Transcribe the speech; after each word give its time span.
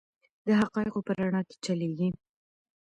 د 0.45 0.47
حقایقو 0.61 1.05
په 1.07 1.11
رڼا 1.17 1.41
کې 1.47 1.55
چلیږي. 1.65 2.09